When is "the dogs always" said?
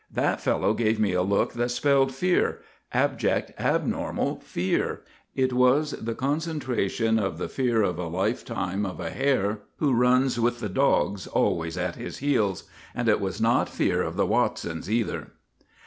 10.59-11.77